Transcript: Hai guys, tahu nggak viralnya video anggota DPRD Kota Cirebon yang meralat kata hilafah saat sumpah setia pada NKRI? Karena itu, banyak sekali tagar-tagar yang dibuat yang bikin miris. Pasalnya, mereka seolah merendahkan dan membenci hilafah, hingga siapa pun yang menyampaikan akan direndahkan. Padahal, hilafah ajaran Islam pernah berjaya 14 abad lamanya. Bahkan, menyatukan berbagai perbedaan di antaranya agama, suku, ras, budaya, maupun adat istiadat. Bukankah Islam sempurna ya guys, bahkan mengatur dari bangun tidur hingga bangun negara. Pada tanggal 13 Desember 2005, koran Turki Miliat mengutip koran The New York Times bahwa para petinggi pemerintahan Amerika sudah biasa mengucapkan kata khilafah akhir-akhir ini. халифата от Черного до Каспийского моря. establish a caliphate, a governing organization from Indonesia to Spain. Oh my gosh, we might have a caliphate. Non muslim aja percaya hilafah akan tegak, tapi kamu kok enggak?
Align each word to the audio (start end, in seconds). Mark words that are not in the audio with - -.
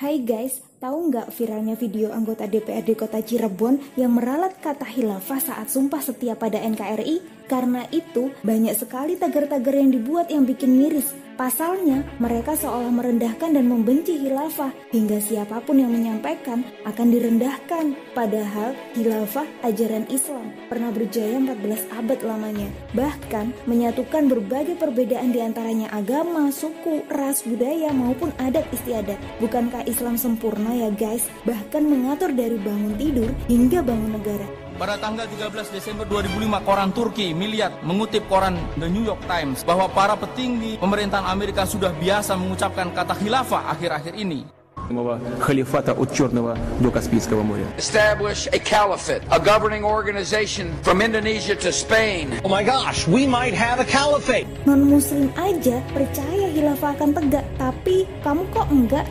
Hai 0.00 0.16
guys, 0.16 0.64
tahu 0.80 1.12
nggak 1.12 1.28
viralnya 1.36 1.76
video 1.76 2.08
anggota 2.08 2.48
DPRD 2.48 2.96
Kota 2.96 3.20
Cirebon 3.20 3.76
yang 4.00 4.16
meralat 4.16 4.56
kata 4.64 4.88
hilafah 4.88 5.36
saat 5.36 5.68
sumpah 5.68 6.00
setia 6.00 6.32
pada 6.32 6.56
NKRI? 6.56 7.44
Karena 7.44 7.84
itu, 7.92 8.32
banyak 8.40 8.72
sekali 8.72 9.20
tagar-tagar 9.20 9.76
yang 9.76 9.92
dibuat 9.92 10.32
yang 10.32 10.48
bikin 10.48 10.72
miris. 10.72 11.12
Pasalnya, 11.34 12.04
mereka 12.20 12.52
seolah 12.52 12.92
merendahkan 12.92 13.56
dan 13.56 13.64
membenci 13.64 14.12
hilafah, 14.20 14.70
hingga 14.92 15.24
siapa 15.24 15.64
pun 15.64 15.80
yang 15.80 15.88
menyampaikan 15.88 16.60
akan 16.84 17.08
direndahkan. 17.08 17.96
Padahal, 18.12 18.76
hilafah 18.92 19.48
ajaran 19.64 20.04
Islam 20.12 20.52
pernah 20.68 20.92
berjaya 20.92 21.40
14 21.40 21.96
abad 21.96 22.20
lamanya. 22.22 22.68
Bahkan, 22.92 23.66
menyatukan 23.66 24.28
berbagai 24.28 24.76
perbedaan 24.76 25.32
di 25.32 25.40
antaranya 25.40 25.88
agama, 25.96 26.52
suku, 26.52 27.08
ras, 27.08 27.42
budaya, 27.42 27.88
maupun 27.90 28.36
adat 28.36 28.68
istiadat. 28.70 29.16
Bukankah 29.40 29.88
Islam 29.88 30.20
sempurna 30.20 30.69
ya 30.69 30.89
guys, 30.93 31.25
bahkan 31.41 31.81
mengatur 31.81 32.29
dari 32.29 32.61
bangun 32.61 32.93
tidur 32.99 33.29
hingga 33.49 33.81
bangun 33.81 34.13
negara. 34.13 34.45
Pada 34.75 34.99
tanggal 34.99 35.23
13 35.31 35.71
Desember 35.71 36.03
2005, 36.03 36.67
koran 36.67 36.91
Turki 36.91 37.31
Miliat 37.31 37.79
mengutip 37.81 38.27
koran 38.27 38.59
The 38.75 38.91
New 38.91 39.07
York 39.07 39.23
Times 39.23 39.63
bahwa 39.63 39.87
para 39.87 40.19
petinggi 40.19 40.75
pemerintahan 40.83 41.31
Amerika 41.31 41.63
sudah 41.63 41.95
biasa 41.95 42.35
mengucapkan 42.35 42.91
kata 42.91 43.15
khilafah 43.15 43.71
akhir-akhir 43.71 44.19
ini. 44.19 44.43
халифата 45.39 45.93
от 45.93 46.13
Черного 46.13 46.57
до 46.79 46.91
Каспийского 46.91 47.41
моря. 47.41 47.65
establish 47.77 48.47
a 48.53 48.59
caliphate, 48.59 49.23
a 49.31 49.39
governing 49.39 49.83
organization 49.83 50.69
from 50.83 51.01
Indonesia 51.01 51.55
to 51.55 51.71
Spain. 51.71 52.29
Oh 52.43 52.49
my 52.49 52.63
gosh, 52.63 53.07
we 53.07 53.25
might 53.25 53.53
have 53.53 53.79
a 53.79 53.87
caliphate. 53.87 54.45
Non 54.65 54.85
muslim 54.85 55.31
aja 55.37 55.81
percaya 55.89 56.47
hilafah 56.53 56.93
akan 56.93 57.09
tegak, 57.17 57.45
tapi 57.57 58.05
kamu 58.21 58.45
kok 58.53 58.67
enggak? 58.69 59.05